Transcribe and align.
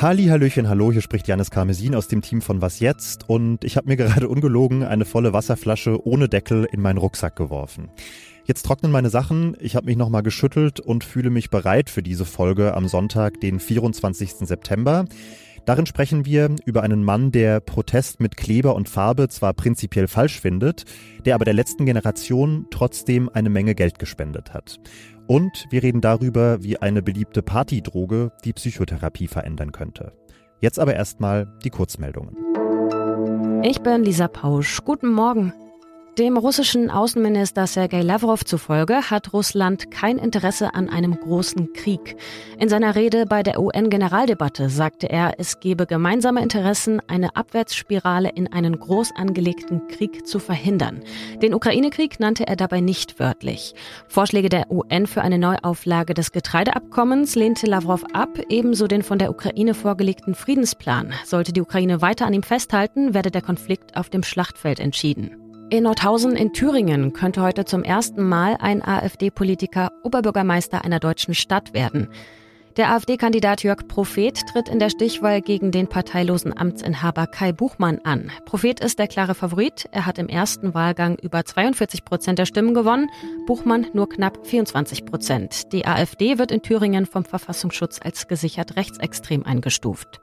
Halli, 0.00 0.26
Hallöchen, 0.26 0.68
hallo, 0.68 0.92
hier 0.92 1.02
spricht 1.02 1.26
Janis 1.26 1.50
Karmesin 1.50 1.96
aus 1.96 2.06
dem 2.06 2.22
Team 2.22 2.40
von 2.40 2.62
Was 2.62 2.78
Jetzt 2.78 3.28
und 3.28 3.64
ich 3.64 3.76
habe 3.76 3.88
mir 3.88 3.96
gerade 3.96 4.28
ungelogen 4.28 4.84
eine 4.84 5.04
volle 5.04 5.32
Wasserflasche 5.32 6.06
ohne 6.06 6.28
Deckel 6.28 6.68
in 6.70 6.80
meinen 6.80 6.98
Rucksack 6.98 7.34
geworfen. 7.34 7.90
Jetzt 8.44 8.62
trocknen 8.64 8.92
meine 8.92 9.10
Sachen, 9.10 9.56
ich 9.58 9.74
habe 9.74 9.86
mich 9.86 9.96
nochmal 9.96 10.22
geschüttelt 10.22 10.78
und 10.78 11.02
fühle 11.02 11.30
mich 11.30 11.50
bereit 11.50 11.90
für 11.90 12.04
diese 12.04 12.24
Folge 12.24 12.74
am 12.74 12.86
Sonntag, 12.86 13.40
den 13.40 13.58
24. 13.58 14.46
September. 14.46 15.06
Darin 15.64 15.86
sprechen 15.86 16.24
wir 16.24 16.54
über 16.64 16.82
einen 16.82 17.02
Mann, 17.04 17.30
der 17.32 17.60
Protest 17.60 18.20
mit 18.20 18.36
Kleber 18.36 18.74
und 18.74 18.88
Farbe 18.88 19.28
zwar 19.28 19.52
prinzipiell 19.52 20.08
falsch 20.08 20.40
findet, 20.40 20.84
der 21.24 21.34
aber 21.34 21.44
der 21.44 21.54
letzten 21.54 21.86
Generation 21.86 22.66
trotzdem 22.70 23.28
eine 23.32 23.50
Menge 23.50 23.74
Geld 23.74 23.98
gespendet 23.98 24.54
hat. 24.54 24.78
Und 25.26 25.66
wir 25.70 25.82
reden 25.82 26.00
darüber, 26.00 26.62
wie 26.62 26.78
eine 26.78 27.02
beliebte 27.02 27.42
Partydroge 27.42 28.32
die 28.44 28.54
Psychotherapie 28.54 29.28
verändern 29.28 29.72
könnte. 29.72 30.12
Jetzt 30.60 30.78
aber 30.78 30.94
erstmal 30.94 31.46
die 31.64 31.70
Kurzmeldungen. 31.70 32.34
Ich 33.62 33.80
bin 33.80 34.04
Lisa 34.04 34.28
Pausch. 34.28 34.80
Guten 34.84 35.10
Morgen. 35.10 35.52
Dem 36.18 36.36
russischen 36.36 36.90
Außenminister 36.90 37.68
Sergei 37.68 38.02
Lavrov 38.02 38.44
zufolge 38.44 39.08
hat 39.08 39.32
Russland 39.32 39.92
kein 39.92 40.18
Interesse 40.18 40.74
an 40.74 40.88
einem 40.88 41.14
großen 41.14 41.72
Krieg. 41.74 42.16
In 42.58 42.68
seiner 42.68 42.96
Rede 42.96 43.24
bei 43.24 43.44
der 43.44 43.60
UN-Generaldebatte 43.60 44.68
sagte 44.68 45.08
er, 45.08 45.34
es 45.38 45.60
gebe 45.60 45.86
gemeinsame 45.86 46.42
Interessen, 46.42 47.00
eine 47.06 47.36
Abwärtsspirale 47.36 48.30
in 48.30 48.52
einen 48.52 48.80
groß 48.80 49.12
angelegten 49.14 49.86
Krieg 49.86 50.26
zu 50.26 50.40
verhindern. 50.40 51.04
Den 51.40 51.54
Ukraine-Krieg 51.54 52.18
nannte 52.18 52.48
er 52.48 52.56
dabei 52.56 52.80
nicht 52.80 53.20
wörtlich. 53.20 53.76
Vorschläge 54.08 54.48
der 54.48 54.72
UN 54.72 55.06
für 55.06 55.22
eine 55.22 55.38
Neuauflage 55.38 56.14
des 56.14 56.32
Getreideabkommens 56.32 57.36
lehnte 57.36 57.68
Lavrov 57.68 58.02
ab, 58.12 58.40
ebenso 58.48 58.88
den 58.88 59.04
von 59.04 59.20
der 59.20 59.30
Ukraine 59.30 59.72
vorgelegten 59.72 60.34
Friedensplan. 60.34 61.12
Sollte 61.24 61.52
die 61.52 61.62
Ukraine 61.62 62.02
weiter 62.02 62.26
an 62.26 62.34
ihm 62.34 62.42
festhalten, 62.42 63.14
werde 63.14 63.30
der 63.30 63.42
Konflikt 63.42 63.96
auf 63.96 64.10
dem 64.10 64.24
Schlachtfeld 64.24 64.80
entschieden. 64.80 65.47
In 65.70 65.84
Nordhausen 65.84 66.34
in 66.34 66.54
Thüringen 66.54 67.12
könnte 67.12 67.42
heute 67.42 67.66
zum 67.66 67.82
ersten 67.82 68.26
Mal 68.26 68.56
ein 68.58 68.82
AfD-Politiker 68.82 69.92
Oberbürgermeister 70.02 70.82
einer 70.82 70.98
deutschen 70.98 71.34
Stadt 71.34 71.74
werden. 71.74 72.08
Der 72.78 72.90
AfD-Kandidat 72.92 73.64
Jörg 73.64 73.86
Prophet 73.86 74.40
tritt 74.50 74.70
in 74.70 74.78
der 74.78 74.88
Stichwahl 74.88 75.42
gegen 75.42 75.70
den 75.70 75.86
parteilosen 75.86 76.56
Amtsinhaber 76.56 77.26
Kai 77.26 77.52
Buchmann 77.52 77.98
an. 78.04 78.30
Prophet 78.46 78.80
ist 78.80 78.98
der 78.98 79.08
klare 79.08 79.34
Favorit. 79.34 79.86
Er 79.92 80.06
hat 80.06 80.16
im 80.16 80.28
ersten 80.28 80.72
Wahlgang 80.72 81.18
über 81.20 81.44
42 81.44 82.02
Prozent 82.02 82.38
der 82.38 82.46
Stimmen 82.46 82.72
gewonnen, 82.72 83.10
Buchmann 83.46 83.88
nur 83.92 84.08
knapp 84.08 84.46
24 84.46 85.04
Prozent. 85.04 85.72
Die 85.72 85.86
AfD 85.86 86.38
wird 86.38 86.50
in 86.50 86.62
Thüringen 86.62 87.04
vom 87.04 87.26
Verfassungsschutz 87.26 88.00
als 88.02 88.26
gesichert 88.26 88.76
rechtsextrem 88.76 89.44
eingestuft. 89.44 90.20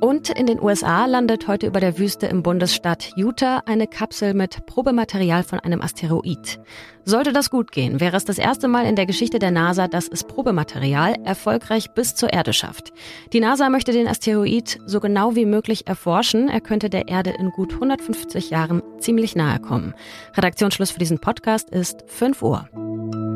Und 0.00 0.30
in 0.30 0.46
den 0.46 0.62
USA 0.62 1.06
landet 1.06 1.48
heute 1.48 1.66
über 1.66 1.80
der 1.80 1.98
Wüste 1.98 2.26
im 2.26 2.44
Bundesstaat 2.44 3.12
Utah 3.16 3.62
eine 3.66 3.88
Kapsel 3.88 4.32
mit 4.32 4.64
Probematerial 4.66 5.42
von 5.42 5.58
einem 5.58 5.82
Asteroid. 5.82 6.60
Sollte 7.04 7.32
das 7.32 7.50
gut 7.50 7.72
gehen, 7.72 7.98
wäre 7.98 8.16
es 8.16 8.24
das 8.24 8.38
erste 8.38 8.68
Mal 8.68 8.86
in 8.86 8.94
der 8.94 9.06
Geschichte 9.06 9.40
der 9.40 9.50
NASA, 9.50 9.88
dass 9.88 10.06
es 10.06 10.22
Probematerial 10.22 11.16
erfolgreich 11.24 11.90
bis 11.90 12.14
zur 12.14 12.32
Erde 12.32 12.52
schafft. 12.52 12.92
Die 13.32 13.40
NASA 13.40 13.70
möchte 13.70 13.90
den 13.90 14.06
Asteroid 14.06 14.78
so 14.86 15.00
genau 15.00 15.34
wie 15.34 15.46
möglich 15.46 15.88
erforschen. 15.88 16.48
Er 16.48 16.60
könnte 16.60 16.90
der 16.90 17.08
Erde 17.08 17.34
in 17.36 17.50
gut 17.50 17.74
150 17.74 18.50
Jahren 18.50 18.82
ziemlich 19.00 19.34
nahe 19.34 19.58
kommen. 19.58 19.94
Redaktionsschluss 20.36 20.92
für 20.92 21.00
diesen 21.00 21.18
Podcast 21.18 21.70
ist 21.70 22.04
5 22.06 22.42
Uhr. 22.42 23.27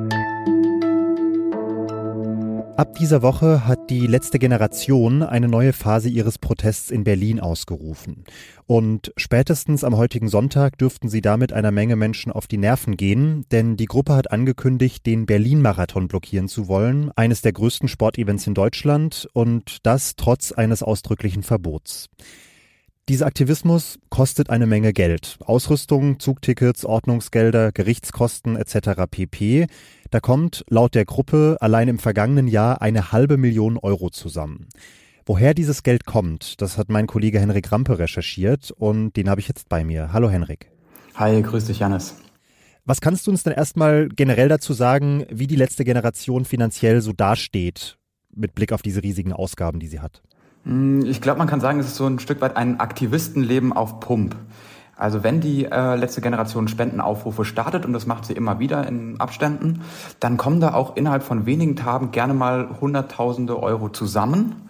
Ab 2.74 2.94
dieser 2.94 3.20
Woche 3.20 3.66
hat 3.66 3.90
die 3.90 4.06
letzte 4.06 4.38
Generation 4.38 5.22
eine 5.22 5.46
neue 5.46 5.74
Phase 5.74 6.08
ihres 6.08 6.38
Protests 6.38 6.90
in 6.90 7.04
Berlin 7.04 7.38
ausgerufen. 7.38 8.24
Und 8.66 9.12
spätestens 9.18 9.84
am 9.84 9.94
heutigen 9.98 10.28
Sonntag 10.28 10.78
dürften 10.78 11.10
sie 11.10 11.20
damit 11.20 11.52
einer 11.52 11.70
Menge 11.70 11.96
Menschen 11.96 12.32
auf 12.32 12.46
die 12.46 12.56
Nerven 12.56 12.96
gehen, 12.96 13.44
denn 13.52 13.76
die 13.76 13.84
Gruppe 13.84 14.14
hat 14.14 14.32
angekündigt, 14.32 15.04
den 15.04 15.26
Berlin-Marathon 15.26 16.08
blockieren 16.08 16.48
zu 16.48 16.66
wollen, 16.66 17.10
eines 17.14 17.42
der 17.42 17.52
größten 17.52 17.88
Sportevents 17.88 18.46
in 18.46 18.54
Deutschland, 18.54 19.28
und 19.34 19.76
das 19.82 20.16
trotz 20.16 20.50
eines 20.50 20.82
ausdrücklichen 20.82 21.42
Verbots. 21.42 22.08
Dieser 23.08 23.26
Aktivismus 23.26 23.98
kostet 24.10 24.48
eine 24.48 24.66
Menge 24.66 24.92
Geld. 24.92 25.36
Ausrüstung, 25.40 26.20
Zugtickets, 26.20 26.84
Ordnungsgelder, 26.84 27.72
Gerichtskosten 27.72 28.54
etc. 28.54 29.02
pp. 29.10 29.66
Da 30.12 30.20
kommt 30.20 30.64
laut 30.68 30.94
der 30.94 31.04
Gruppe 31.04 31.56
allein 31.60 31.88
im 31.88 31.98
vergangenen 31.98 32.46
Jahr 32.46 32.80
eine 32.80 33.10
halbe 33.10 33.38
Million 33.38 33.76
Euro 33.76 34.10
zusammen. 34.10 34.68
Woher 35.26 35.52
dieses 35.52 35.82
Geld 35.82 36.06
kommt, 36.06 36.62
das 36.62 36.78
hat 36.78 36.90
mein 36.90 37.08
Kollege 37.08 37.40
Henrik 37.40 37.72
Rampe 37.72 37.98
recherchiert 37.98 38.70
und 38.70 39.16
den 39.16 39.28
habe 39.28 39.40
ich 39.40 39.48
jetzt 39.48 39.68
bei 39.68 39.82
mir. 39.82 40.12
Hallo 40.12 40.30
Henrik. 40.30 40.70
Hi, 41.16 41.42
grüß 41.42 41.64
dich 41.64 41.80
Janis. 41.80 42.14
Was 42.84 43.00
kannst 43.00 43.26
du 43.26 43.32
uns 43.32 43.42
denn 43.42 43.52
erstmal 43.52 44.08
generell 44.10 44.48
dazu 44.48 44.74
sagen, 44.74 45.26
wie 45.28 45.48
die 45.48 45.56
letzte 45.56 45.84
Generation 45.84 46.44
finanziell 46.44 47.00
so 47.00 47.12
dasteht 47.12 47.98
mit 48.32 48.54
Blick 48.54 48.72
auf 48.72 48.82
diese 48.82 49.02
riesigen 49.02 49.32
Ausgaben, 49.32 49.80
die 49.80 49.88
sie 49.88 49.98
hat? 49.98 50.22
Hm, 50.64 51.04
ich 51.04 51.20
glaube, 51.20 51.38
man 51.38 51.48
kann 51.48 51.60
sagen, 51.60 51.80
es 51.80 51.86
ist 51.86 51.96
so 51.96 52.06
ein 52.06 52.18
Stück 52.18 52.40
weit 52.40 52.56
ein 52.56 52.80
Aktivistenleben 52.80 53.72
auf 53.72 54.00
Pump. 54.00 54.36
Also 54.96 55.24
wenn 55.24 55.40
die 55.40 55.64
äh, 55.64 55.96
letzte 55.96 56.20
Generation 56.20 56.68
Spendenaufrufe 56.68 57.44
startet, 57.44 57.86
und 57.86 57.92
das 57.92 58.06
macht 58.06 58.24
sie 58.24 58.34
immer 58.34 58.60
wieder 58.60 58.86
in 58.86 59.18
Abständen, 59.18 59.80
dann 60.20 60.36
kommen 60.36 60.60
da 60.60 60.74
auch 60.74 60.96
innerhalb 60.96 61.24
von 61.24 61.46
wenigen 61.46 61.76
Tagen 61.76 62.12
gerne 62.12 62.34
mal 62.34 62.68
Hunderttausende 62.80 63.60
Euro 63.60 63.88
zusammen. 63.88 64.68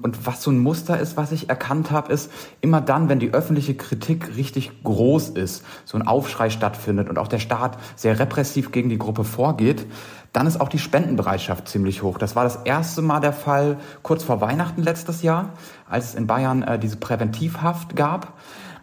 Und 0.00 0.26
was 0.26 0.42
so 0.42 0.50
ein 0.50 0.58
Muster 0.58 0.98
ist, 0.98 1.16
was 1.16 1.32
ich 1.32 1.48
erkannt 1.48 1.90
habe, 1.90 2.12
ist 2.12 2.30
immer 2.60 2.80
dann, 2.80 3.08
wenn 3.08 3.20
die 3.20 3.32
öffentliche 3.32 3.74
Kritik 3.74 4.36
richtig 4.36 4.82
groß 4.82 5.30
ist, 5.30 5.64
so 5.84 5.96
ein 5.96 6.06
Aufschrei 6.06 6.50
stattfindet 6.50 7.08
und 7.08 7.18
auch 7.18 7.28
der 7.28 7.38
Staat 7.38 7.78
sehr 7.94 8.18
repressiv 8.18 8.72
gegen 8.72 8.88
die 8.88 8.98
Gruppe 8.98 9.22
vorgeht, 9.22 9.86
dann 10.34 10.48
ist 10.48 10.60
auch 10.60 10.68
die 10.68 10.80
Spendenbereitschaft 10.80 11.68
ziemlich 11.68 12.02
hoch. 12.02 12.18
Das 12.18 12.34
war 12.34 12.42
das 12.42 12.56
erste 12.64 13.02
Mal 13.02 13.20
der 13.20 13.32
Fall 13.32 13.78
kurz 14.02 14.24
vor 14.24 14.40
Weihnachten 14.40 14.82
letztes 14.82 15.22
Jahr, 15.22 15.50
als 15.88 16.06
es 16.06 16.14
in 16.16 16.26
Bayern 16.26 16.62
äh, 16.62 16.78
diese 16.78 16.96
Präventivhaft 16.96 17.94
gab. 17.94 18.34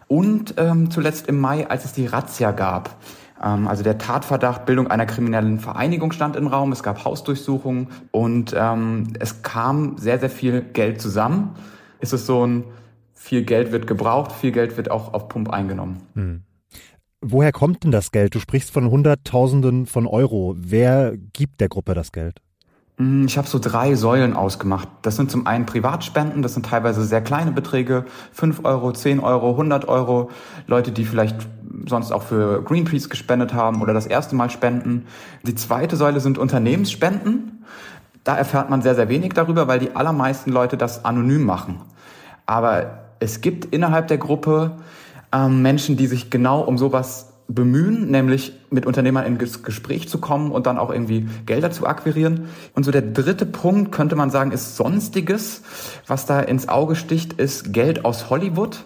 Und 0.08 0.54
ähm, 0.56 0.90
zuletzt 0.90 1.28
im 1.28 1.38
Mai, 1.38 1.68
als 1.68 1.84
es 1.84 1.92
die 1.92 2.06
Razzia 2.06 2.52
gab. 2.52 2.96
Ähm, 3.42 3.68
also 3.68 3.82
der 3.82 3.98
Tatverdacht 3.98 4.64
Bildung 4.64 4.90
einer 4.90 5.04
kriminellen 5.04 5.60
Vereinigung 5.60 6.12
stand 6.12 6.36
im 6.36 6.46
Raum. 6.46 6.72
Es 6.72 6.82
gab 6.82 7.04
Hausdurchsuchungen 7.04 7.88
und 8.12 8.54
ähm, 8.56 9.12
es 9.20 9.42
kam 9.42 9.98
sehr, 9.98 10.18
sehr 10.18 10.30
viel 10.30 10.62
Geld 10.62 11.02
zusammen. 11.02 11.54
Ist 12.00 12.14
es 12.14 12.24
so 12.24 12.46
ein, 12.46 12.64
viel 13.12 13.42
Geld 13.42 13.72
wird 13.72 13.86
gebraucht, 13.86 14.32
viel 14.32 14.52
Geld 14.52 14.78
wird 14.78 14.90
auch 14.90 15.12
auf 15.12 15.28
Pump 15.28 15.50
eingenommen. 15.50 16.00
Hm. 16.14 16.42
Woher 17.24 17.52
kommt 17.52 17.84
denn 17.84 17.92
das 17.92 18.10
Geld? 18.10 18.34
Du 18.34 18.40
sprichst 18.40 18.72
von 18.72 18.90
Hunderttausenden 18.90 19.86
von 19.86 20.08
Euro. 20.08 20.56
Wer 20.58 21.16
gibt 21.32 21.60
der 21.60 21.68
Gruppe 21.68 21.94
das 21.94 22.10
Geld? 22.10 22.40
Mm, 22.96 23.26
ich 23.26 23.38
habe 23.38 23.46
so 23.46 23.60
drei 23.60 23.94
Säulen 23.94 24.34
ausgemacht. 24.34 24.88
Das 25.02 25.14
sind 25.14 25.30
zum 25.30 25.46
einen 25.46 25.64
Privatspenden, 25.64 26.42
das 26.42 26.54
sind 26.54 26.66
teilweise 26.66 27.04
sehr 27.04 27.20
kleine 27.20 27.52
Beträge, 27.52 28.06
5 28.32 28.64
Euro, 28.64 28.92
10 28.92 29.20
Euro, 29.20 29.52
100 29.52 29.86
Euro. 29.86 30.30
Leute, 30.66 30.90
die 30.90 31.04
vielleicht 31.04 31.36
sonst 31.86 32.10
auch 32.10 32.24
für 32.24 32.60
Greenpeace 32.64 33.08
gespendet 33.08 33.54
haben 33.54 33.82
oder 33.82 33.94
das 33.94 34.06
erste 34.06 34.34
Mal 34.34 34.50
spenden. 34.50 35.06
Die 35.44 35.54
zweite 35.54 35.94
Säule 35.94 36.18
sind 36.18 36.38
Unternehmensspenden. 36.38 37.64
Da 38.24 38.36
erfährt 38.36 38.68
man 38.68 38.82
sehr, 38.82 38.96
sehr 38.96 39.08
wenig 39.08 39.32
darüber, 39.32 39.68
weil 39.68 39.78
die 39.78 39.94
allermeisten 39.94 40.50
Leute 40.50 40.76
das 40.76 41.04
anonym 41.04 41.44
machen. 41.44 41.82
Aber 42.46 43.04
es 43.20 43.40
gibt 43.40 43.64
innerhalb 43.66 44.08
der 44.08 44.18
Gruppe 44.18 44.72
ähm, 45.32 45.62
Menschen, 45.62 45.96
die 45.96 46.06
sich 46.06 46.30
genau 46.30 46.60
um 46.60 46.78
sowas 46.78 47.32
bemühen, 47.48 48.10
nämlich 48.10 48.52
mit 48.70 48.86
Unternehmern 48.86 49.26
ins 49.26 49.62
Gespräch 49.62 50.08
zu 50.08 50.18
kommen 50.18 50.52
und 50.52 50.66
dann 50.66 50.78
auch 50.78 50.90
irgendwie 50.90 51.28
Gelder 51.46 51.70
zu 51.70 51.86
akquirieren. 51.86 52.48
Und 52.74 52.84
so 52.84 52.90
der 52.90 53.02
dritte 53.02 53.46
Punkt 53.46 53.92
könnte 53.92 54.16
man 54.16 54.30
sagen, 54.30 54.52
ist 54.52 54.76
Sonstiges. 54.76 55.62
Was 56.06 56.26
da 56.26 56.40
ins 56.40 56.68
Auge 56.68 56.94
sticht, 56.94 57.34
ist 57.34 57.72
Geld 57.72 58.04
aus 58.04 58.30
Hollywood. 58.30 58.84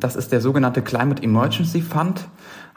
Das 0.00 0.16
ist 0.16 0.32
der 0.32 0.40
sogenannte 0.40 0.82
Climate 0.82 1.22
Emergency 1.22 1.80
Fund. 1.80 2.28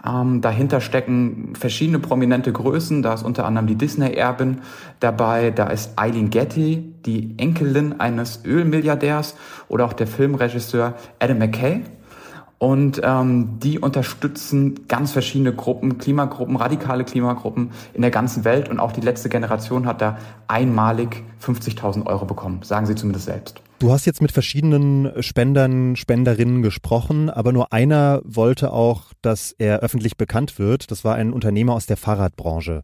Ähm, 0.05 0.41
dahinter 0.41 0.81
stecken 0.81 1.53
verschiedene 1.57 1.99
prominente 1.99 2.51
Größen. 2.51 3.01
Da 3.01 3.13
ist 3.13 3.23
unter 3.23 3.45
anderem 3.45 3.67
die 3.67 3.75
Disney-Erbin 3.75 4.59
dabei. 4.99 5.51
Da 5.51 5.67
ist 5.67 5.93
Eileen 5.95 6.29
Getty, 6.29 6.93
die 7.05 7.33
Enkelin 7.37 7.99
eines 7.99 8.45
Ölmilliardärs 8.45 9.35
oder 9.67 9.85
auch 9.85 9.93
der 9.93 10.07
Filmregisseur 10.07 10.93
Adam 11.19 11.39
McKay. 11.39 11.81
Und 12.57 13.01
ähm, 13.03 13.59
die 13.59 13.79
unterstützen 13.79 14.87
ganz 14.87 15.11
verschiedene 15.11 15.53
Gruppen, 15.53 15.97
Klimagruppen, 15.97 16.55
radikale 16.55 17.03
Klimagruppen 17.03 17.71
in 17.93 18.01
der 18.01 18.11
ganzen 18.11 18.45
Welt. 18.45 18.69
Und 18.69 18.79
auch 18.79 18.93
die 18.93 19.01
letzte 19.01 19.27
Generation 19.27 19.85
hat 19.85 20.01
da 20.01 20.17
einmalig 20.47 21.23
50.000 21.43 22.05
Euro 22.05 22.25
bekommen, 22.25 22.61
sagen 22.63 22.85
sie 22.85 22.95
zumindest 22.95 23.25
selbst. 23.25 23.61
Du 23.79 23.91
hast 23.91 24.05
jetzt 24.05 24.21
mit 24.21 24.31
verschiedenen 24.31 25.11
Spendern, 25.21 25.97
Spenderinnen 25.97 26.61
gesprochen, 26.61 27.29
aber 27.29 27.51
nur 27.51 27.73
einer 27.73 28.21
wollte 28.23 28.71
auch, 28.71 29.11
dass 29.21 29.51
er 29.51 29.79
öffentlich 29.79 30.15
bekannt 30.15 30.57
wird. 30.57 30.91
Das 30.91 31.03
war 31.03 31.15
ein 31.15 31.33
Unternehmer 31.33 31.73
aus 31.73 31.85
der 31.85 31.97
Fahrradbranche. 31.97 32.83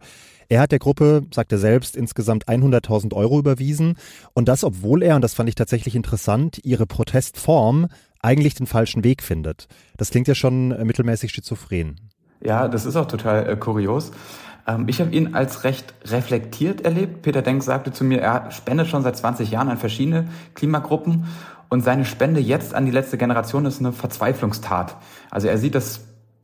Er 0.50 0.60
hat 0.60 0.74
der 0.74 0.80
Gruppe, 0.80 1.22
sagt 1.34 1.54
er 1.54 1.60
selbst, 1.60 1.96
insgesamt 1.96 2.50
100.000 2.50 3.14
Euro 3.14 3.40
überwiesen. 3.40 3.96
Und 4.34 4.50
das, 4.50 4.66
obwohl 4.66 5.02
er, 5.02 5.16
und 5.16 5.22
das 5.22 5.34
fand 5.34 5.48
ich 5.48 5.56
tatsächlich 5.56 5.96
interessant, 5.96 6.60
ihre 6.66 6.86
Protestform 6.86 7.88
eigentlich 8.22 8.56
den 8.56 8.68
falschen 8.68 9.04
Weg 9.04 9.24
findet. 9.24 9.68
Das 9.98 10.10
klingt 10.12 10.28
ja 10.28 10.36
schon 10.36 10.72
äh, 10.72 10.86
mittelmäßig 10.86 11.32
schizophren. 11.32 12.00
Ja, 12.44 12.68
das 12.68 12.86
ist 12.86 12.96
auch 12.96 13.08
total 13.08 13.50
äh, 13.50 13.56
kurios. 13.56 14.12
Ähm, 14.68 14.88
ich 14.88 15.00
habe 15.00 15.12
ihn 15.12 15.34
als 15.34 15.64
recht 15.64 15.94
reflektiert 16.06 16.82
erlebt. 16.82 17.22
Peter 17.22 17.42
Denk 17.42 17.64
sagte 17.64 17.92
zu 17.92 18.04
mir, 18.04 18.22
er 18.22 18.52
spendet 18.52 18.88
schon 18.88 19.04
seit 19.04 19.18
20 19.18 19.52
Jahren 19.52 19.70
an 19.70 19.78
verschiedene 19.78 20.28
Klimagruppen 20.54 21.26
und 21.70 21.84
seine 21.84 22.06
Spende 22.06 22.40
jetzt 22.40 22.74
an 22.74 22.86
die 22.86 22.92
letzte 22.92 23.18
Generation 23.18 23.66
ist 23.66 23.80
eine 23.80 23.94
Verzweiflungstat. 23.94 24.98
Also 25.30 25.48
er 25.48 25.58
sieht, 25.58 25.76
dass 25.76 26.02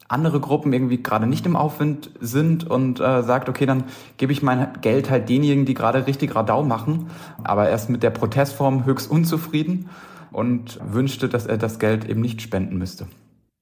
andere 0.07 0.39
Gruppen 0.39 0.71
irgendwie 0.71 1.03
gerade 1.03 1.27
nicht 1.27 1.45
im 1.45 1.57
Aufwind 1.57 2.11
sind 2.21 2.69
und 2.69 3.01
äh, 3.01 3.23
sagt, 3.23 3.49
okay, 3.49 3.65
dann 3.65 3.83
gebe 4.15 4.31
ich 4.31 4.41
mein 4.41 4.69
Geld 4.79 5.09
halt 5.09 5.27
denjenigen, 5.27 5.65
die 5.65 5.73
gerade 5.73 6.07
richtig 6.07 6.33
Radau 6.33 6.63
machen. 6.63 7.09
Aber 7.43 7.67
er 7.67 7.75
ist 7.75 7.89
mit 7.89 8.03
der 8.03 8.11
Protestform 8.11 8.85
höchst 8.85 9.11
unzufrieden 9.11 9.89
und 10.31 10.79
wünschte, 10.81 11.29
dass 11.29 11.45
er 11.45 11.57
das 11.57 11.79
Geld 11.79 12.05
eben 12.09 12.21
nicht 12.21 12.41
spenden 12.41 12.77
müsste. 12.77 13.07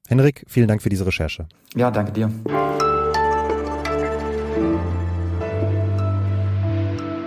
Henrik, 0.07 0.45
vielen 0.47 0.67
Dank 0.67 0.81
für 0.81 0.89
diese 0.89 1.05
Recherche. 1.05 1.47
Ja, 1.75 1.89
danke 1.89 2.11
dir. 2.11 2.29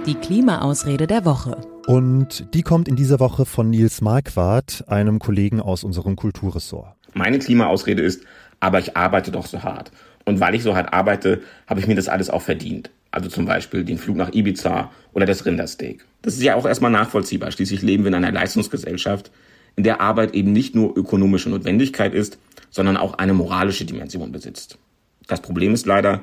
Die 0.06 0.14
Klimaausrede 0.14 1.06
der 1.06 1.24
Woche. 1.24 1.60
Und 1.86 2.54
die 2.54 2.62
kommt 2.62 2.88
in 2.88 2.96
dieser 2.96 3.20
Woche 3.20 3.44
von 3.44 3.68
Nils 3.70 4.00
Marquardt, 4.00 4.84
einem 4.88 5.18
Kollegen 5.18 5.60
aus 5.60 5.84
unserem 5.84 6.16
Kulturressort. 6.16 6.94
Meine 7.14 7.38
Klimaausrede 7.38 8.02
ist, 8.02 8.24
aber 8.60 8.78
ich 8.78 8.96
arbeite 8.96 9.30
doch 9.30 9.46
so 9.46 9.62
hart. 9.62 9.90
Und 10.24 10.40
weil 10.40 10.54
ich 10.54 10.62
so 10.62 10.76
hart 10.76 10.92
arbeite, 10.92 11.40
habe 11.66 11.80
ich 11.80 11.86
mir 11.86 11.94
das 11.94 12.08
alles 12.08 12.30
auch 12.30 12.42
verdient. 12.42 12.90
Also 13.18 13.30
zum 13.30 13.46
Beispiel 13.46 13.82
den 13.82 13.98
Flug 13.98 14.16
nach 14.16 14.32
Ibiza 14.32 14.92
oder 15.12 15.26
das 15.26 15.44
Rindersteak. 15.44 16.04
Das 16.22 16.34
ist 16.34 16.42
ja 16.44 16.54
auch 16.54 16.64
erstmal 16.64 16.92
nachvollziehbar. 16.92 17.50
Schließlich 17.50 17.82
leben 17.82 18.04
wir 18.04 18.10
in 18.10 18.14
einer 18.14 18.30
Leistungsgesellschaft, 18.30 19.32
in 19.74 19.82
der 19.82 20.00
Arbeit 20.00 20.34
eben 20.34 20.52
nicht 20.52 20.76
nur 20.76 20.96
ökonomische 20.96 21.50
Notwendigkeit 21.50 22.14
ist, 22.14 22.38
sondern 22.70 22.96
auch 22.96 23.14
eine 23.14 23.34
moralische 23.34 23.84
Dimension 23.84 24.30
besitzt. 24.30 24.78
Das 25.26 25.42
Problem 25.42 25.74
ist 25.74 25.84
leider, 25.84 26.22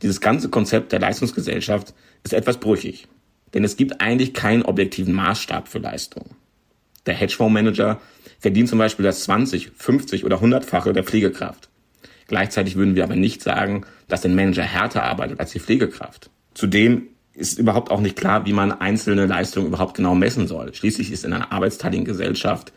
dieses 0.00 0.22
ganze 0.22 0.48
Konzept 0.48 0.92
der 0.92 1.00
Leistungsgesellschaft 1.00 1.92
ist 2.24 2.32
etwas 2.32 2.56
brüchig. 2.56 3.06
Denn 3.52 3.62
es 3.62 3.76
gibt 3.76 4.00
eigentlich 4.00 4.32
keinen 4.32 4.62
objektiven 4.62 5.12
Maßstab 5.12 5.68
für 5.68 5.78
Leistung. 5.78 6.24
Der 7.04 7.12
Hedgefondsmanager 7.12 8.00
verdient 8.38 8.70
zum 8.70 8.78
Beispiel 8.78 9.04
das 9.04 9.24
20, 9.24 9.72
50 9.76 10.24
oder 10.24 10.38
100-fache 10.38 10.92
der 10.92 11.04
Pflegekraft. 11.04 11.68
Gleichzeitig 12.30 12.76
würden 12.76 12.94
wir 12.94 13.02
aber 13.02 13.16
nicht 13.16 13.42
sagen, 13.42 13.84
dass 14.06 14.24
ein 14.24 14.36
Manager 14.36 14.62
härter 14.62 15.02
arbeitet 15.02 15.40
als 15.40 15.50
die 15.50 15.58
Pflegekraft. 15.58 16.30
Zudem 16.54 17.08
ist 17.34 17.58
überhaupt 17.58 17.90
auch 17.90 18.00
nicht 18.00 18.14
klar, 18.14 18.46
wie 18.46 18.52
man 18.52 18.70
einzelne 18.70 19.26
Leistungen 19.26 19.66
überhaupt 19.66 19.96
genau 19.96 20.14
messen 20.14 20.46
soll. 20.46 20.72
Schließlich 20.72 21.10
ist 21.10 21.24
in 21.24 21.32
einer 21.32 21.50
arbeitsteiligen 21.50 22.04
Gesellschaft 22.04 22.72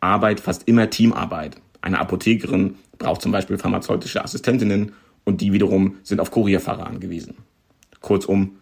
Arbeit 0.00 0.40
fast 0.40 0.66
immer 0.66 0.90
Teamarbeit. 0.90 1.58
Eine 1.80 2.00
Apothekerin 2.00 2.78
braucht 2.98 3.22
zum 3.22 3.30
Beispiel 3.30 3.58
pharmazeutische 3.58 4.24
Assistentinnen 4.24 4.90
und 5.22 5.40
die 5.40 5.52
wiederum 5.52 5.98
sind 6.02 6.18
auf 6.18 6.32
Kurierfahrer 6.32 6.88
angewiesen. 6.88 7.36
Kurzum, 8.00 8.56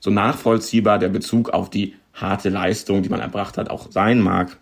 so 0.00 0.10
nachvollziehbar 0.10 0.98
der 0.98 1.10
Bezug 1.10 1.50
auf 1.50 1.68
die 1.68 1.94
harte 2.14 2.48
Leistung, 2.48 3.02
die 3.02 3.10
man 3.10 3.20
erbracht 3.20 3.58
hat, 3.58 3.68
auch 3.68 3.92
sein 3.92 4.22
mag, 4.22 4.56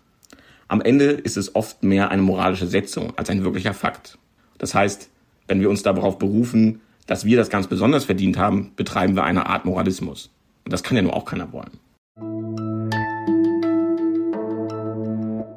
am 0.67 0.81
Ende 0.81 1.05
ist 1.11 1.37
es 1.37 1.55
oft 1.55 1.81
mehr 1.81 2.11
eine 2.11 2.23
moralische 2.23 2.67
Setzung 2.67 3.17
als 3.17 3.29
ein 3.29 3.45
wirklicher 3.45 3.73
Fakt. 3.73 4.17
Das 4.57 4.75
heißt, 4.75 5.09
wenn 5.47 5.59
wir 5.59 5.69
uns 5.69 5.83
darauf 5.83 6.17
berufen, 6.19 6.81
dass 7.07 7.25
wir 7.25 7.37
das 7.37 7.49
ganz 7.49 7.67
besonders 7.67 8.05
verdient 8.05 8.37
haben, 8.37 8.71
betreiben 8.75 9.15
wir 9.15 9.23
eine 9.23 9.47
Art 9.47 9.65
Moralismus. 9.65 10.29
Und 10.65 10.71
das 10.71 10.83
kann 10.83 10.95
ja 10.95 11.03
nur 11.03 11.15
auch 11.15 11.25
keiner 11.25 11.51
wollen. 11.51 11.71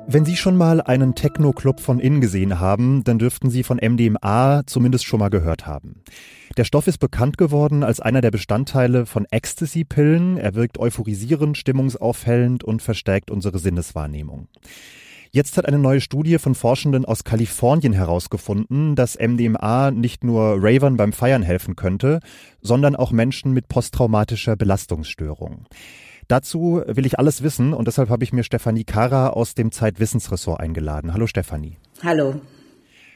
Wenn 0.08 0.24
Sie 0.24 0.36
schon 0.36 0.56
mal 0.56 0.80
einen 0.80 1.14
Techno-Club 1.16 1.80
von 1.80 1.98
innen 1.98 2.20
gesehen 2.20 2.60
haben, 2.60 3.02
dann 3.02 3.18
dürften 3.18 3.50
Sie 3.50 3.64
von 3.64 3.78
MDMA 3.78 4.62
zumindest 4.64 5.04
schon 5.04 5.18
mal 5.18 5.30
gehört 5.30 5.66
haben. 5.66 6.02
Der 6.56 6.64
Stoff 6.64 6.86
ist 6.86 6.98
bekannt 6.98 7.36
geworden 7.38 7.82
als 7.82 8.00
einer 8.00 8.20
der 8.20 8.30
Bestandteile 8.30 9.04
von 9.04 9.26
Ecstasy-Pillen. 9.30 10.38
Er 10.38 10.54
wirkt 10.54 10.78
euphorisierend, 10.78 11.58
stimmungsaufhellend 11.58 12.62
und 12.62 12.82
verstärkt 12.82 13.30
unsere 13.30 13.58
Sinneswahrnehmung. 13.58 14.48
Jetzt 15.30 15.56
hat 15.56 15.66
eine 15.66 15.78
neue 15.78 16.00
Studie 16.00 16.38
von 16.38 16.54
Forschenden 16.54 17.04
aus 17.04 17.24
Kalifornien 17.24 17.92
herausgefunden, 17.92 18.96
dass 18.96 19.18
MDMA 19.18 19.90
nicht 19.90 20.24
nur 20.24 20.56
Ravern 20.58 20.96
beim 20.96 21.12
Feiern 21.12 21.42
helfen 21.42 21.76
könnte, 21.76 22.20
sondern 22.60 22.96
auch 22.96 23.12
Menschen 23.12 23.52
mit 23.52 23.68
posttraumatischer 23.68 24.56
Belastungsstörung. 24.56 25.66
Dazu 26.28 26.82
will 26.86 27.06
ich 27.06 27.18
alles 27.18 27.42
wissen 27.42 27.72
und 27.72 27.86
deshalb 27.86 28.10
habe 28.10 28.24
ich 28.24 28.32
mir 28.32 28.42
Stefanie 28.42 28.84
Kara 28.84 29.28
aus 29.28 29.54
dem 29.54 29.70
Zeitwissensressort 29.70 30.60
eingeladen. 30.60 31.14
Hallo 31.14 31.26
Stefanie. 31.26 31.78
Hallo. 32.02 32.40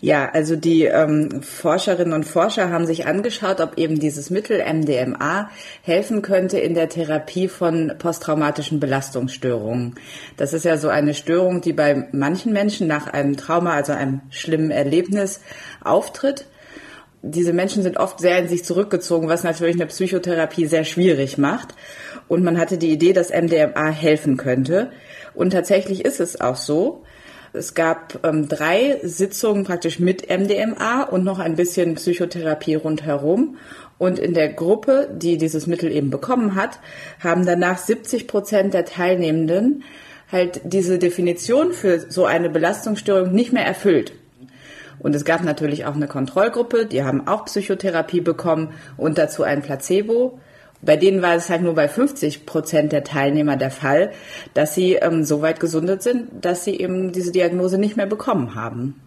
Ja, 0.00 0.28
also 0.30 0.56
die 0.56 0.84
ähm, 0.84 1.42
Forscherinnen 1.42 2.12
und 2.12 2.24
Forscher 2.24 2.70
haben 2.70 2.86
sich 2.86 3.06
angeschaut, 3.06 3.60
ob 3.60 3.78
eben 3.78 4.00
dieses 4.00 4.30
Mittel 4.30 4.60
MDMA 4.60 5.48
helfen 5.82 6.22
könnte 6.22 6.58
in 6.58 6.74
der 6.74 6.88
Therapie 6.88 7.46
von 7.46 7.92
posttraumatischen 7.98 8.80
Belastungsstörungen. 8.80 9.94
Das 10.36 10.54
ist 10.54 10.64
ja 10.64 10.76
so 10.76 10.88
eine 10.88 11.14
Störung, 11.14 11.60
die 11.60 11.72
bei 11.72 12.08
manchen 12.10 12.52
Menschen 12.52 12.88
nach 12.88 13.06
einem 13.06 13.36
Trauma, 13.36 13.74
also 13.74 13.92
einem 13.92 14.22
schlimmen 14.30 14.72
Erlebnis, 14.72 15.40
auftritt. 15.84 16.46
Diese 17.22 17.52
Menschen 17.52 17.84
sind 17.84 17.98
oft 17.98 18.18
sehr 18.18 18.40
in 18.40 18.48
sich 18.48 18.64
zurückgezogen, 18.64 19.28
was 19.28 19.44
natürlich 19.44 19.76
eine 19.76 19.86
Psychotherapie 19.86 20.66
sehr 20.66 20.82
schwierig 20.82 21.38
macht. 21.38 21.76
Und 22.28 22.44
man 22.44 22.58
hatte 22.58 22.78
die 22.78 22.90
Idee, 22.90 23.12
dass 23.12 23.30
MDMA 23.30 23.90
helfen 23.90 24.36
könnte. 24.36 24.90
Und 25.34 25.50
tatsächlich 25.50 26.04
ist 26.04 26.20
es 26.20 26.40
auch 26.40 26.56
so. 26.56 27.04
Es 27.54 27.74
gab 27.74 28.20
ähm, 28.24 28.48
drei 28.48 28.98
Sitzungen 29.02 29.64
praktisch 29.64 29.98
mit 29.98 30.28
MDMA 30.30 31.02
und 31.02 31.22
noch 31.24 31.38
ein 31.38 31.54
bisschen 31.54 31.96
Psychotherapie 31.96 32.76
rundherum. 32.76 33.58
Und 33.98 34.18
in 34.18 34.32
der 34.32 34.52
Gruppe, 34.52 35.10
die 35.14 35.36
dieses 35.36 35.66
Mittel 35.66 35.92
eben 35.92 36.10
bekommen 36.10 36.54
hat, 36.54 36.80
haben 37.20 37.44
danach 37.44 37.78
70 37.78 38.26
Prozent 38.26 38.74
der 38.74 38.86
Teilnehmenden 38.86 39.84
halt 40.32 40.62
diese 40.64 40.98
Definition 40.98 41.72
für 41.72 42.10
so 42.10 42.24
eine 42.24 42.48
Belastungsstörung 42.48 43.32
nicht 43.32 43.52
mehr 43.52 43.66
erfüllt. 43.66 44.14
Und 44.98 45.14
es 45.14 45.24
gab 45.24 45.44
natürlich 45.44 45.84
auch 45.84 45.94
eine 45.94 46.08
Kontrollgruppe, 46.08 46.86
die 46.86 47.04
haben 47.04 47.26
auch 47.26 47.44
Psychotherapie 47.44 48.20
bekommen 48.20 48.72
und 48.96 49.18
dazu 49.18 49.42
ein 49.42 49.60
Placebo. 49.60 50.38
Bei 50.82 50.96
denen 50.96 51.22
war 51.22 51.36
es 51.36 51.48
halt 51.48 51.62
nur 51.62 51.74
bei 51.74 51.88
50 51.88 52.44
Prozent 52.44 52.92
der 52.92 53.04
Teilnehmer 53.04 53.56
der 53.56 53.70
Fall, 53.70 54.10
dass 54.52 54.74
sie 54.74 54.94
ähm, 54.94 55.24
so 55.24 55.40
weit 55.40 55.60
gesundet 55.60 56.02
sind, 56.02 56.44
dass 56.44 56.64
sie 56.64 56.78
eben 56.78 57.12
diese 57.12 57.30
Diagnose 57.30 57.78
nicht 57.78 57.96
mehr 57.96 58.06
bekommen 58.06 58.56
haben. 58.56 59.00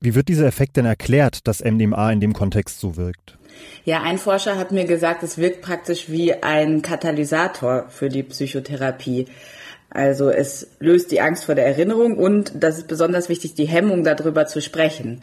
Wie 0.00 0.14
wird 0.14 0.28
dieser 0.28 0.46
Effekt 0.46 0.76
denn 0.76 0.86
erklärt, 0.86 1.48
dass 1.48 1.64
MDMA 1.64 2.12
in 2.12 2.20
dem 2.20 2.32
Kontext 2.32 2.78
so 2.78 2.96
wirkt? 2.96 3.36
Ja, 3.84 4.02
ein 4.02 4.18
Forscher 4.18 4.56
hat 4.56 4.70
mir 4.70 4.84
gesagt, 4.84 5.22
es 5.22 5.38
wirkt 5.38 5.62
praktisch 5.62 6.08
wie 6.08 6.32
ein 6.34 6.82
Katalysator 6.82 7.86
für 7.88 8.08
die 8.08 8.22
Psychotherapie. 8.22 9.26
Also 9.90 10.30
es 10.30 10.68
löst 10.78 11.10
die 11.10 11.20
Angst 11.20 11.44
vor 11.44 11.54
der 11.54 11.66
Erinnerung 11.66 12.18
und, 12.18 12.52
das 12.54 12.78
ist 12.78 12.88
besonders 12.88 13.28
wichtig, 13.28 13.54
die 13.54 13.66
Hemmung 13.66 14.04
darüber 14.04 14.46
zu 14.46 14.60
sprechen. 14.60 15.22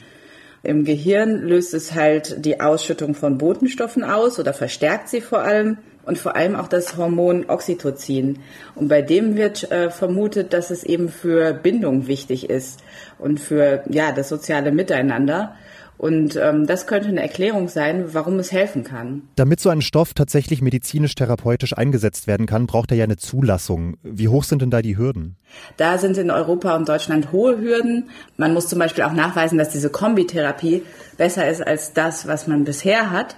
Im 0.64 0.86
Gehirn 0.86 1.42
löst 1.42 1.74
es 1.74 1.94
halt 1.94 2.46
die 2.46 2.62
Ausschüttung 2.62 3.16
von 3.16 3.38
Botenstoffen 3.38 4.04
aus 4.04 4.40
oder 4.40 4.54
verstärkt 4.54 5.10
sie 5.10 5.22
vor 5.22 5.42
allem 5.42 5.78
und 6.06 6.18
vor 6.18 6.36
allem 6.36 6.56
auch 6.56 6.68
das 6.68 6.98
Hormon 6.98 7.46
Oxytocin. 7.48 8.40
Und 8.76 8.88
bei 8.88 9.02
dem 9.02 9.36
wird 9.36 9.72
äh, 9.72 9.90
vermutet, 9.90 10.54
dass 10.54 10.70
es 10.70 10.84
eben 10.84 11.10
für 11.10 11.54
Bindung 11.54 12.08
wichtig 12.08 12.50
ist 12.50 12.84
und 13.20 13.40
für 13.40 13.84
ja 13.90 14.12
das 14.12 14.30
soziale 14.30 14.72
Miteinander. 14.72 15.56
Und 15.98 16.36
ähm, 16.36 16.68
das 16.68 16.86
könnte 16.86 17.08
eine 17.08 17.22
Erklärung 17.22 17.70
sein, 17.70 18.14
warum 18.14 18.38
es 18.40 18.52
helfen 18.52 18.84
kann. 18.84 19.22
Damit 19.36 19.62
so 19.62 19.70
ein 19.70 19.82
Stoff 19.82 20.14
tatsächlich 20.14 20.62
medizinisch-therapeutisch 20.62 21.78
eingesetzt 21.78 22.28
werden 22.28 22.46
kann, 22.46 22.68
braucht 22.68 22.92
er 22.92 22.98
ja 22.98 23.06
eine 23.06 23.16
Zulassung. 23.16 23.96
Wie 24.04 24.28
hoch 24.28 24.44
sind 24.44 24.62
denn 24.62 24.72
da 24.72 24.82
die 24.82 24.98
Hürden? 24.98 25.38
Da 25.78 25.98
sind 25.98 26.18
in 26.18 26.32
Europa 26.32 26.76
und 26.76 26.90
Deutschland 26.90 27.32
hohe 27.32 27.58
Hürden. 27.58 28.10
Man 28.36 28.54
muss 28.54 28.68
zum 28.68 28.80
Beispiel 28.80 29.06
auch 29.06 29.14
nachweisen, 29.14 29.58
dass 29.58 29.70
diese 29.70 29.90
Kombitherapie 29.90 30.84
besser 31.18 31.48
ist 31.48 31.66
als 31.66 31.94
das, 31.94 32.28
was 32.28 32.48
man 32.48 32.66
bisher 32.66 33.12
hat. 33.12 33.38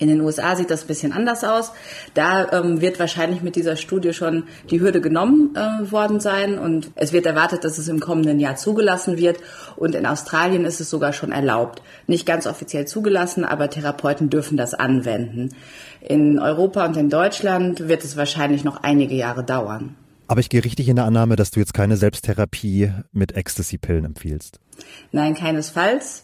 In 0.00 0.08
den 0.08 0.22
USA 0.22 0.56
sieht 0.56 0.70
das 0.70 0.84
ein 0.84 0.86
bisschen 0.86 1.12
anders 1.12 1.44
aus. 1.44 1.72
Da 2.14 2.50
ähm, 2.52 2.80
wird 2.80 2.98
wahrscheinlich 2.98 3.42
mit 3.42 3.54
dieser 3.54 3.76
Studie 3.76 4.14
schon 4.14 4.44
die 4.70 4.80
Hürde 4.80 5.02
genommen 5.02 5.54
äh, 5.54 5.92
worden 5.92 6.20
sein 6.20 6.58
und 6.58 6.90
es 6.94 7.12
wird 7.12 7.26
erwartet, 7.26 7.64
dass 7.64 7.76
es 7.76 7.86
im 7.86 8.00
kommenden 8.00 8.40
Jahr 8.40 8.56
zugelassen 8.56 9.18
wird. 9.18 9.36
Und 9.76 9.94
in 9.94 10.06
Australien 10.06 10.64
ist 10.64 10.80
es 10.80 10.88
sogar 10.88 11.12
schon 11.12 11.32
erlaubt. 11.32 11.82
Nicht 12.06 12.24
ganz 12.24 12.46
offiziell 12.46 12.86
zugelassen, 12.86 13.44
aber 13.44 13.68
Therapeuten 13.68 14.30
dürfen 14.30 14.56
das 14.56 14.72
anwenden. 14.72 15.54
In 16.00 16.38
Europa 16.38 16.86
und 16.86 16.96
in 16.96 17.10
Deutschland 17.10 17.86
wird 17.86 18.02
es 18.02 18.16
wahrscheinlich 18.16 18.64
noch 18.64 18.82
einige 18.82 19.14
Jahre 19.14 19.44
dauern. 19.44 19.96
Aber 20.30 20.38
ich 20.38 20.48
gehe 20.48 20.62
richtig 20.62 20.88
in 20.88 20.94
der 20.94 21.06
Annahme, 21.06 21.34
dass 21.34 21.50
du 21.50 21.58
jetzt 21.58 21.74
keine 21.74 21.96
Selbsttherapie 21.96 22.92
mit 23.10 23.34
Ecstasy-Pillen 23.34 24.04
empfiehlst. 24.04 24.60
Nein, 25.10 25.34
keinesfalls. 25.34 26.22